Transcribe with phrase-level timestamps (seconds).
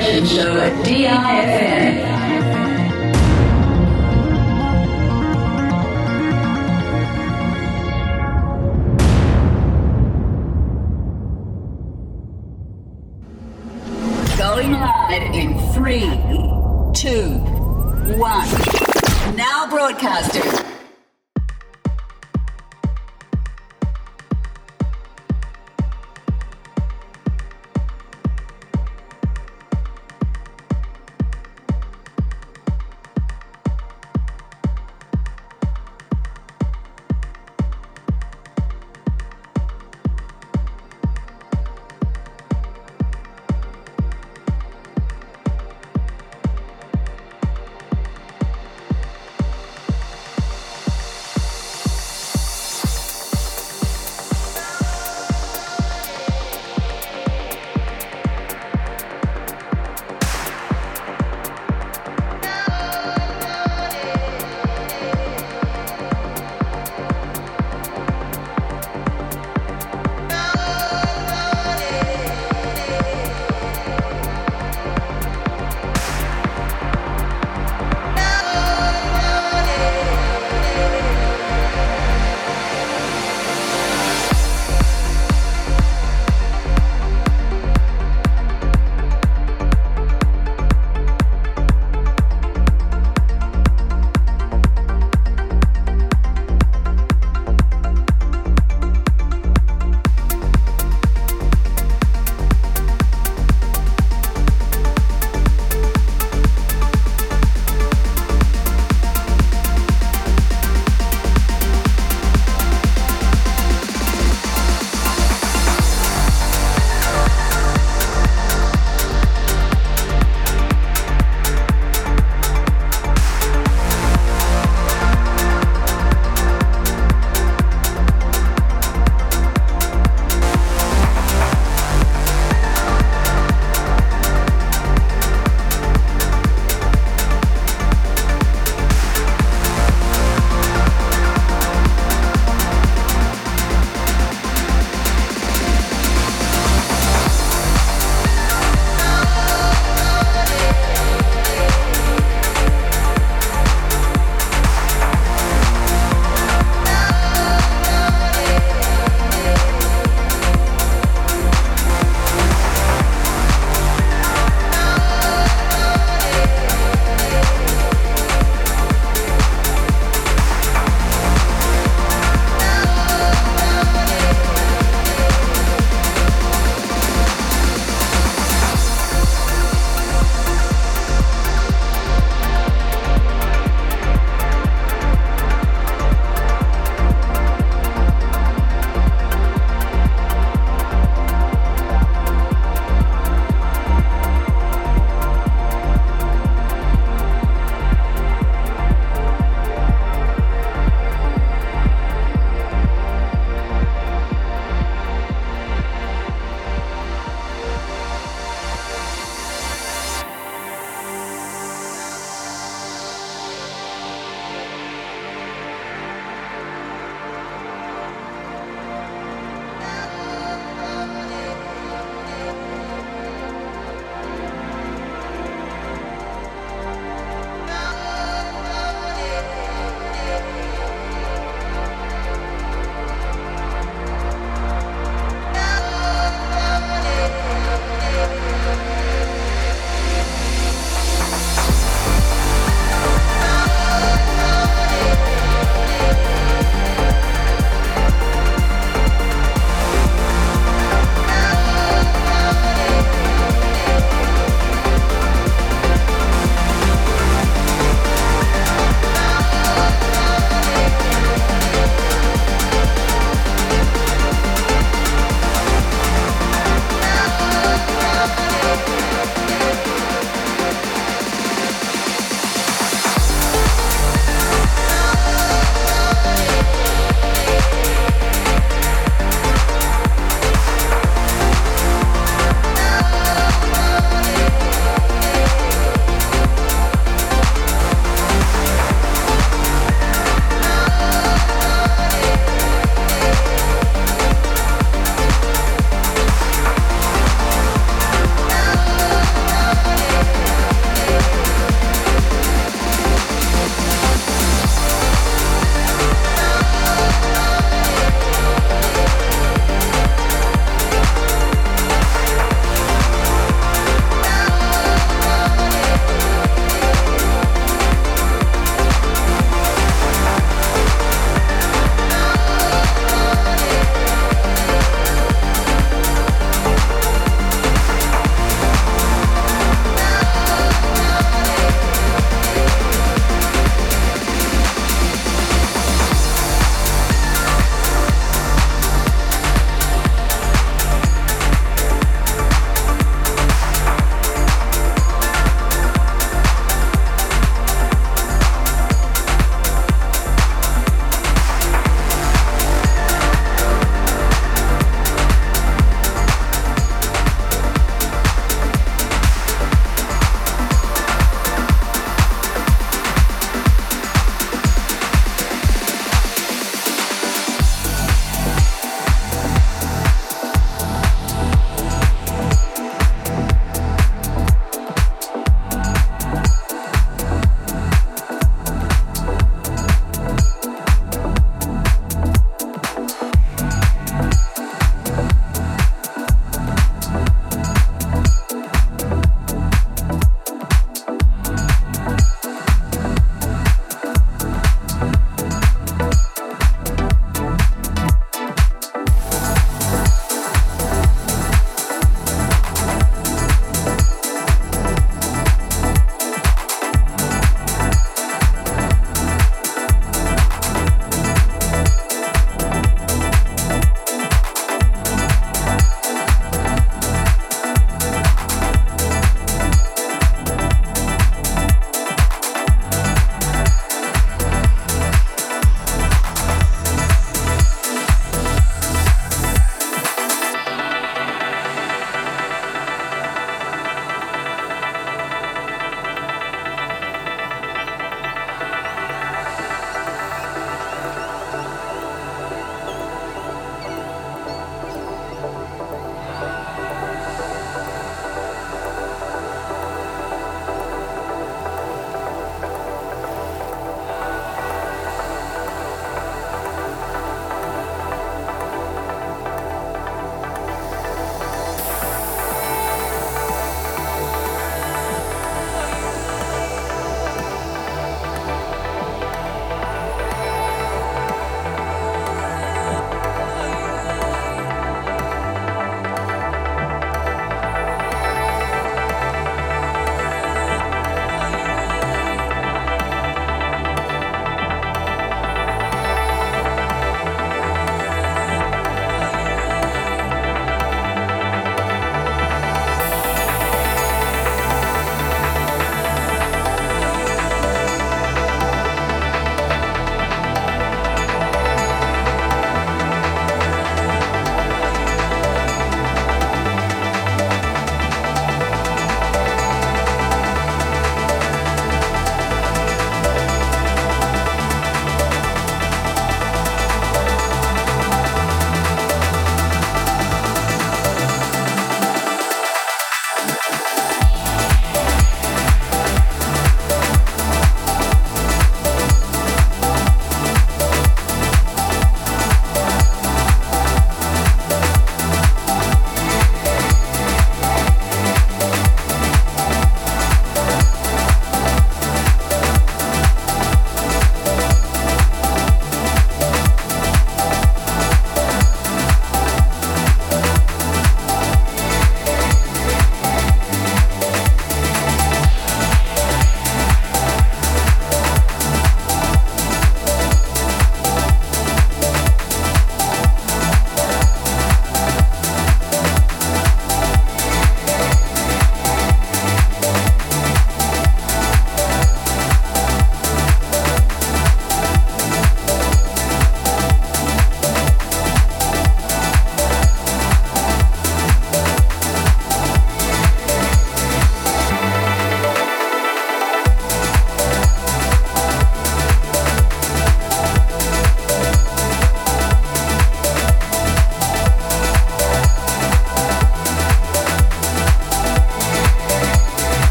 [0.00, 2.09] Selection Show at DIFM.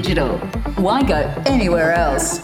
[0.00, 0.38] Digital.
[0.76, 2.43] Why go anywhere else?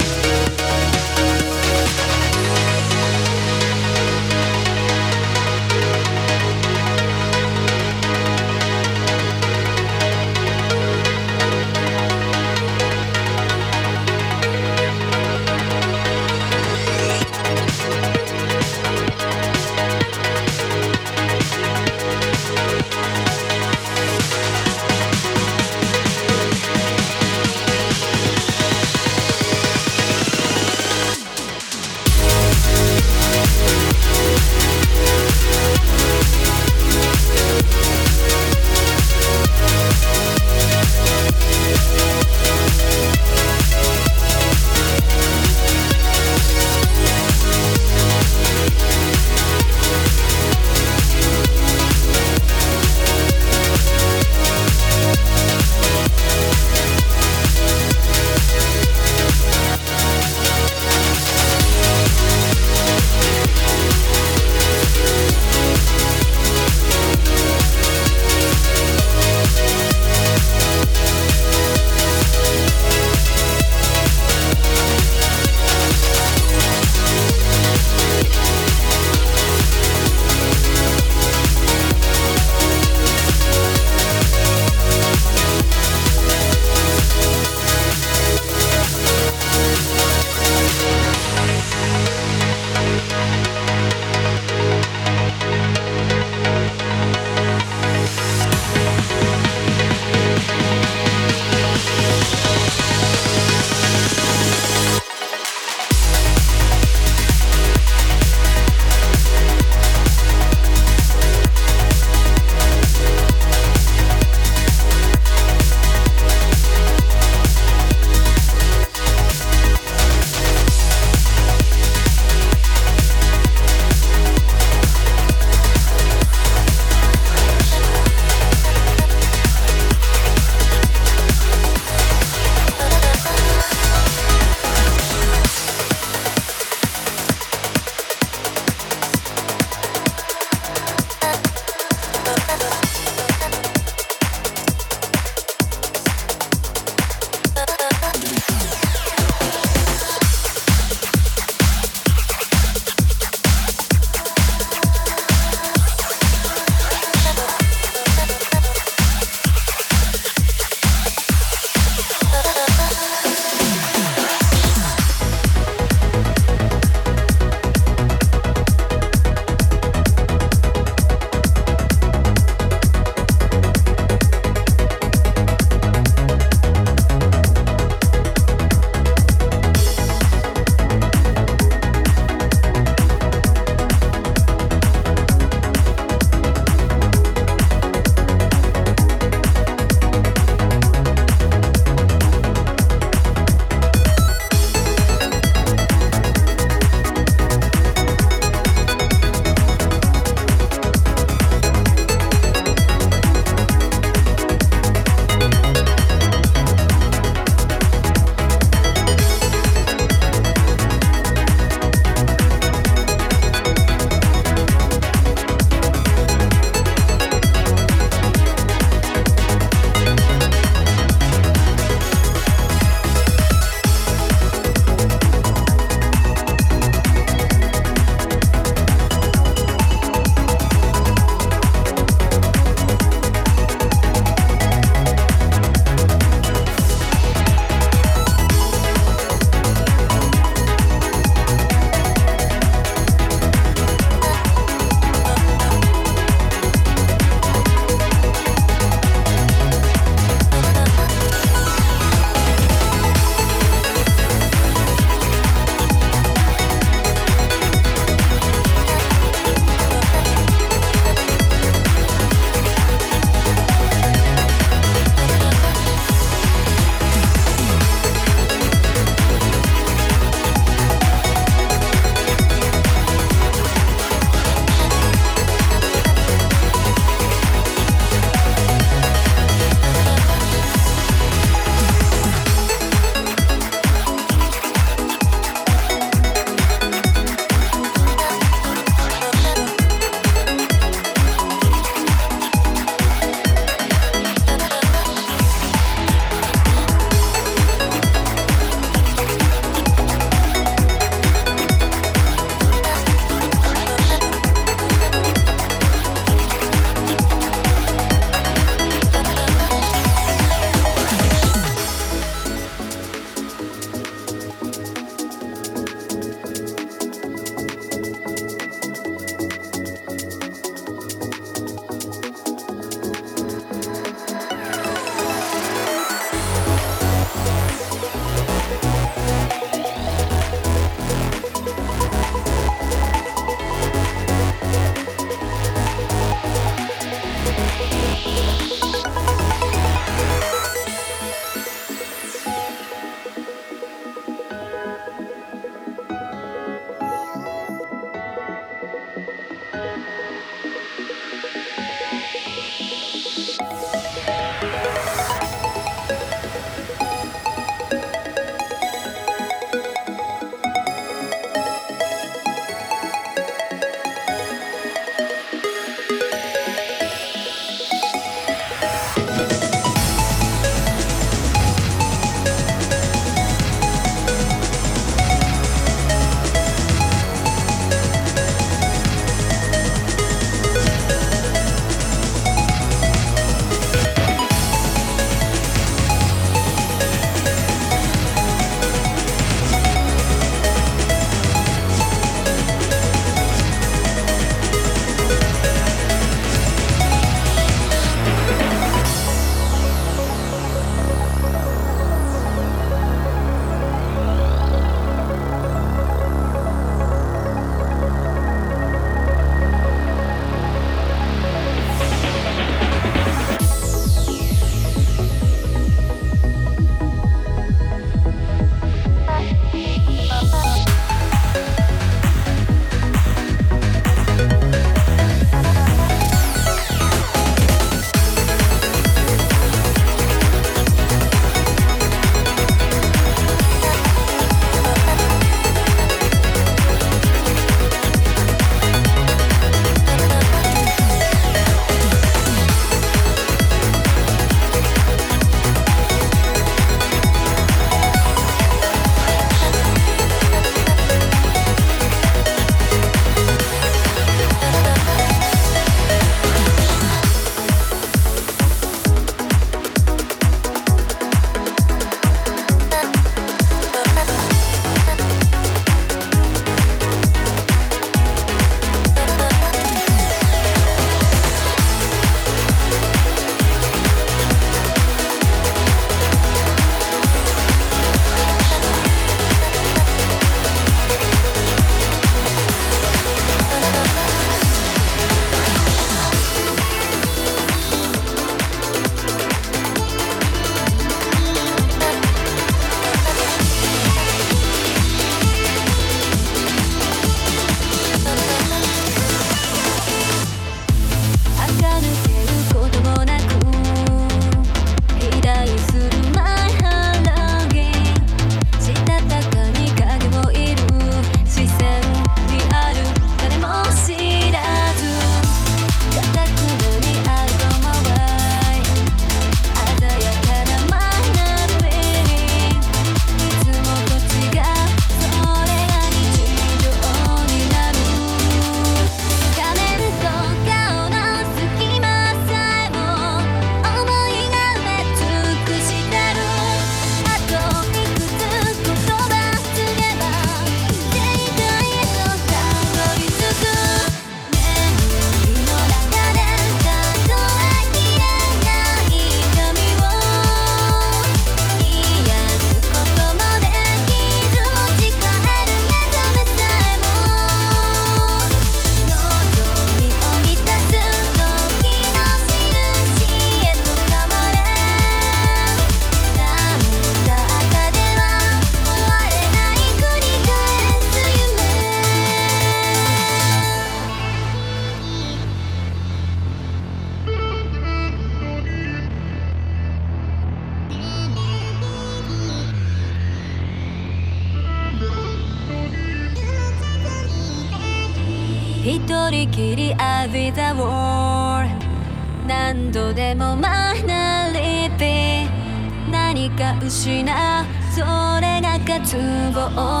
[599.61, 600.00] go on.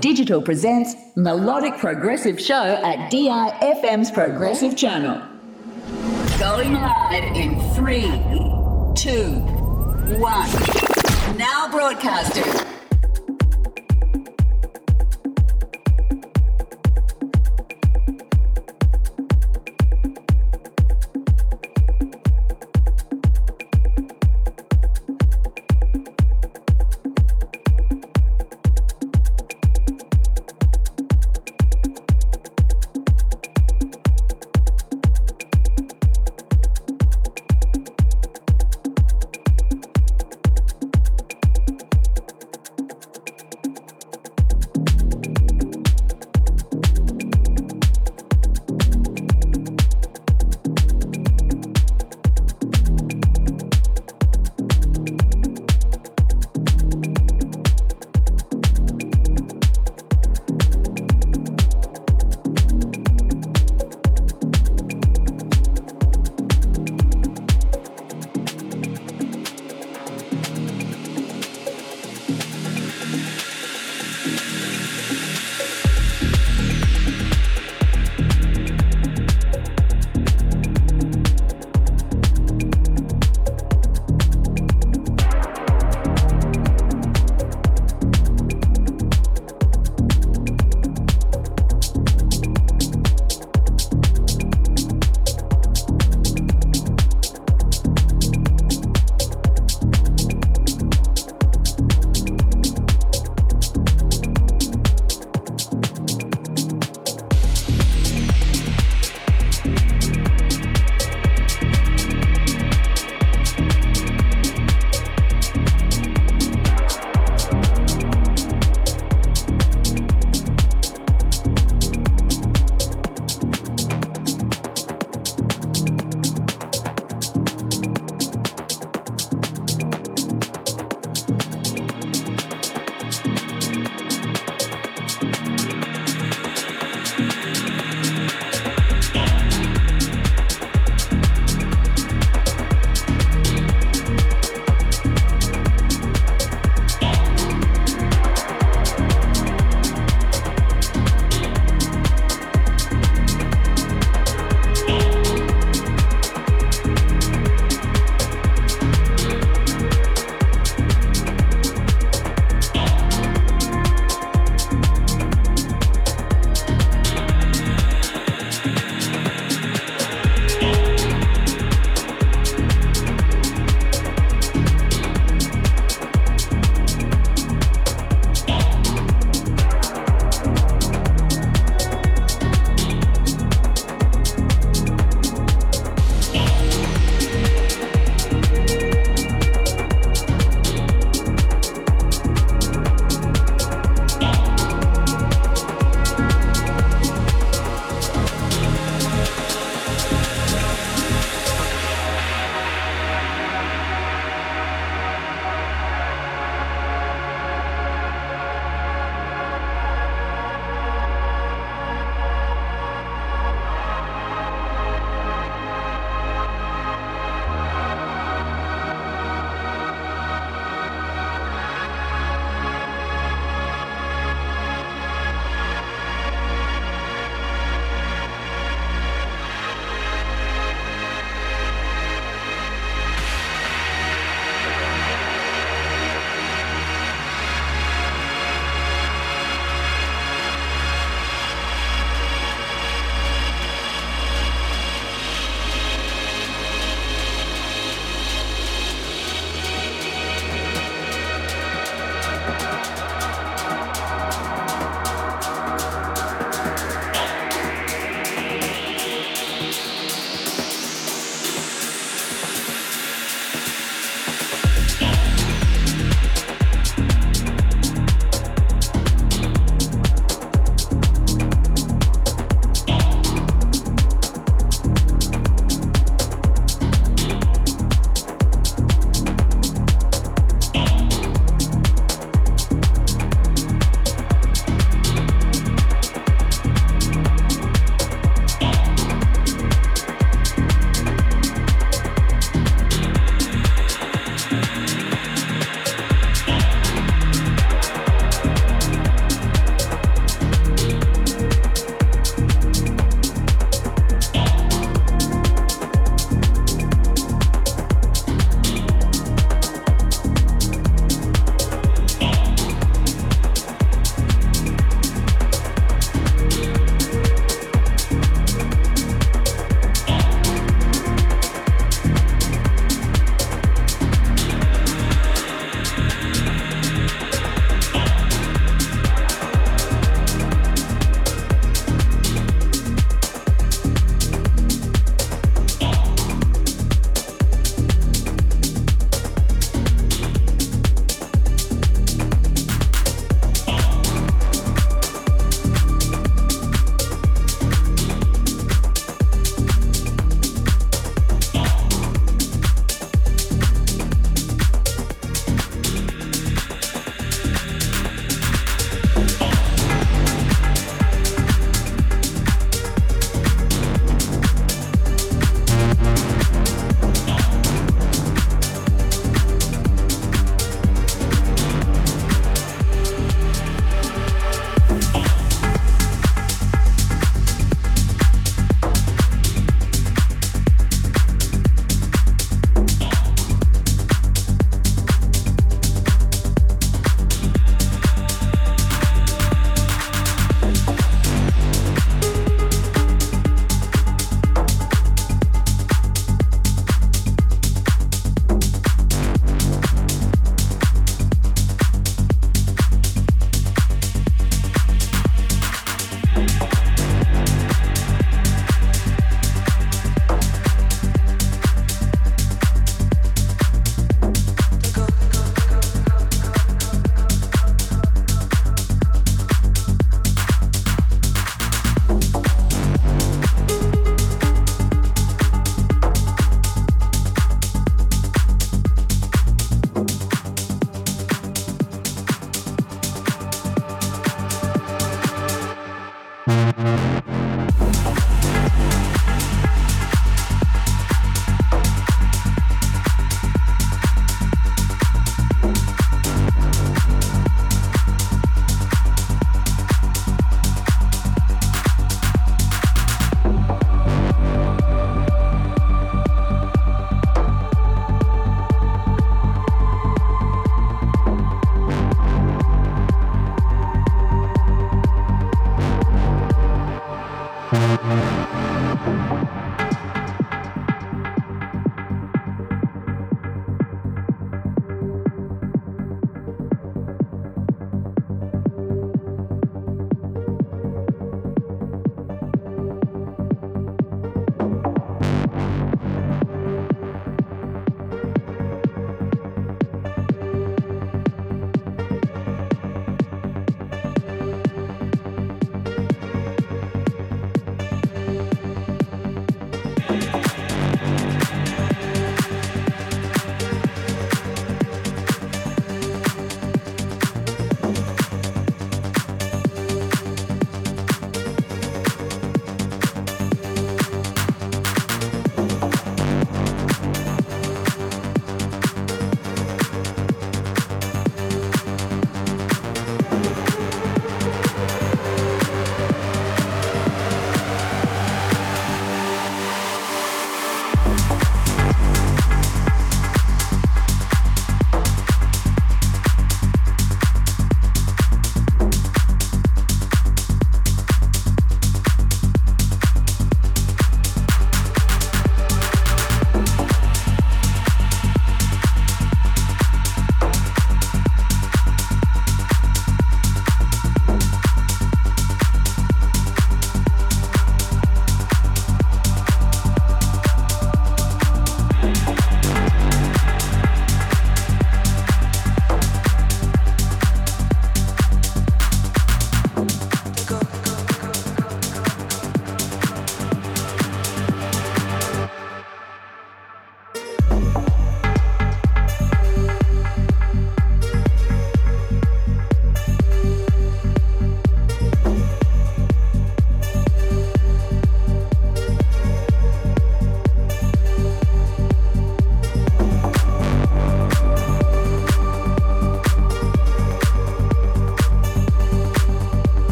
[0.00, 5.20] Digital presents Melodic Progressive Show at DIFM's Progressive Channel.
[6.38, 8.02] Going live in three,
[8.94, 9.40] two,
[10.20, 11.36] one.
[11.36, 12.77] Now broadcasting.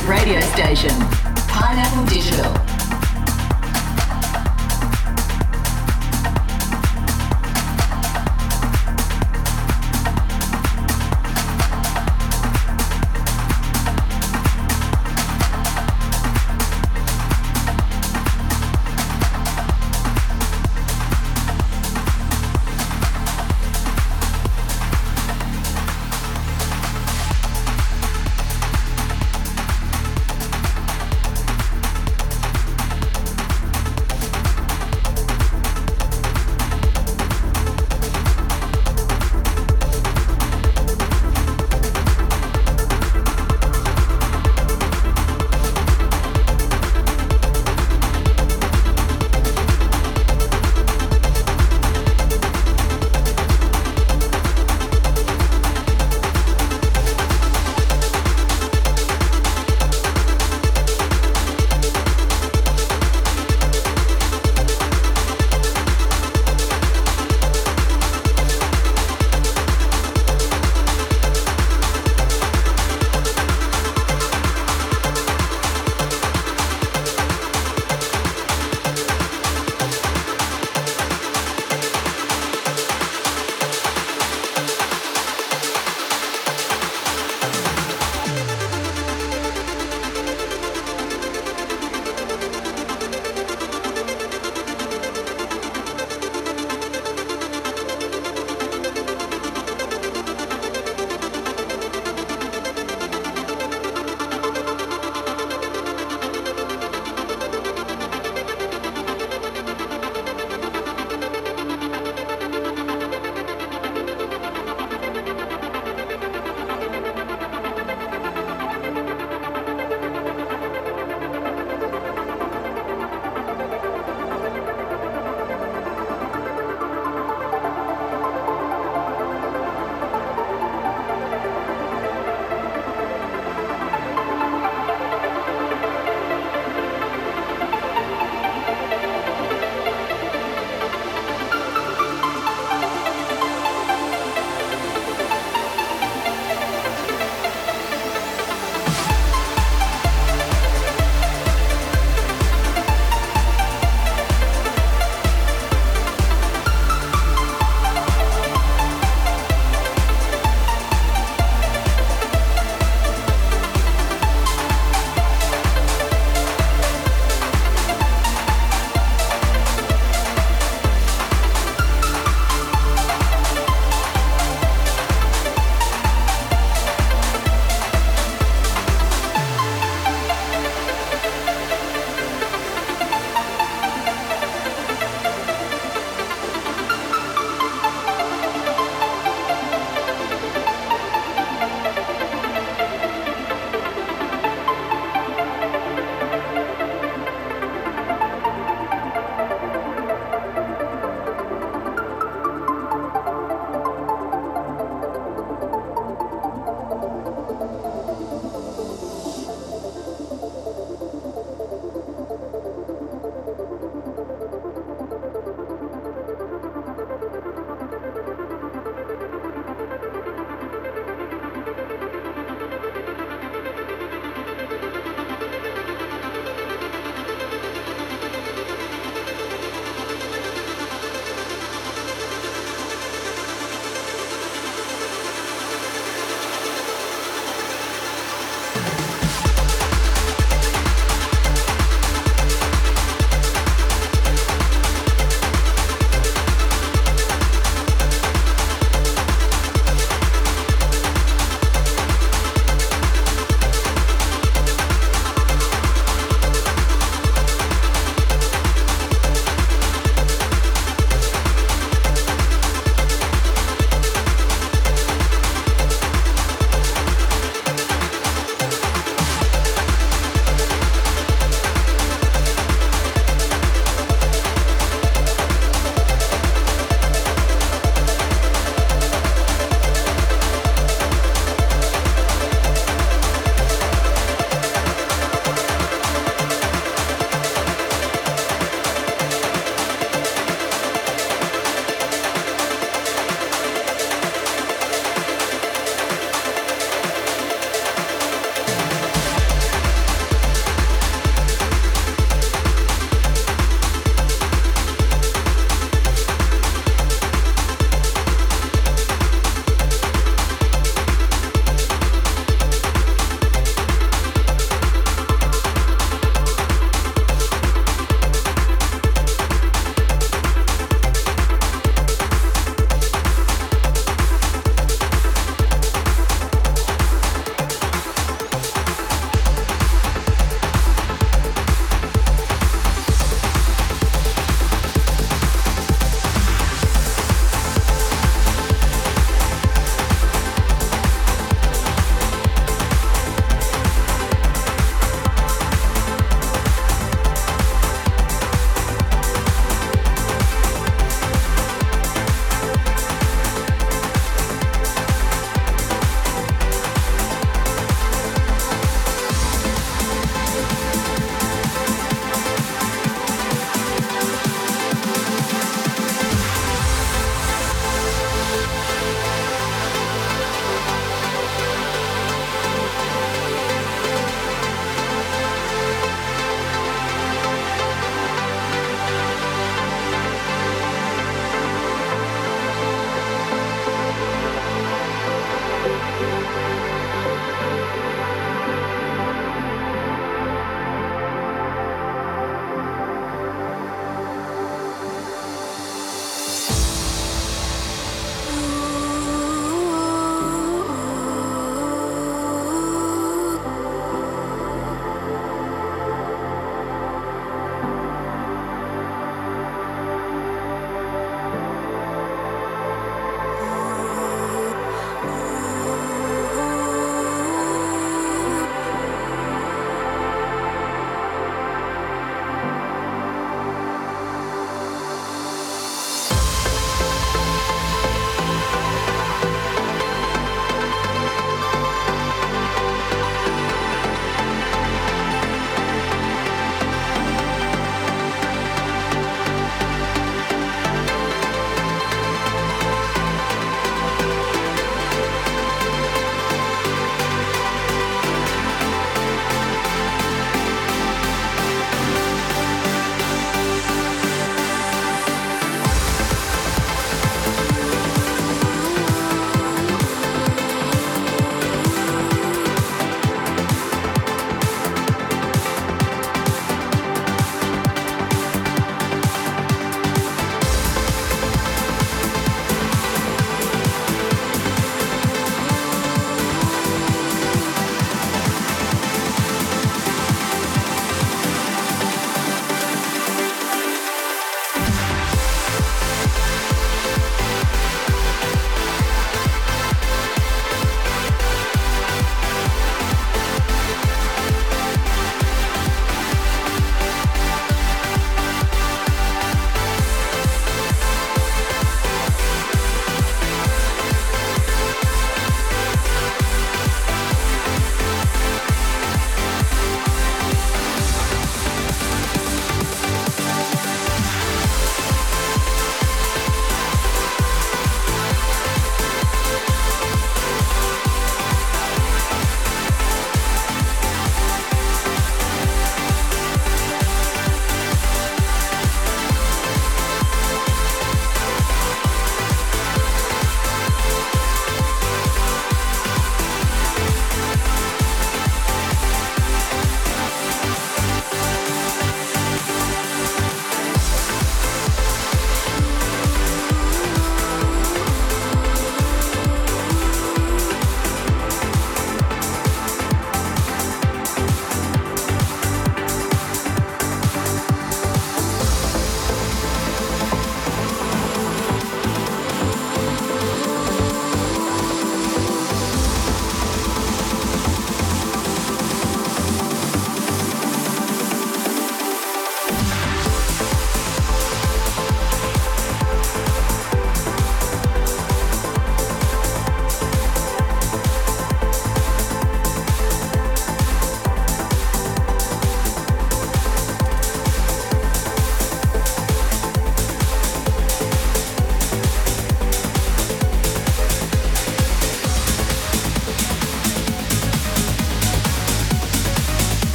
[0.00, 0.90] Radio station,
[1.48, 2.71] Pineapple Digital.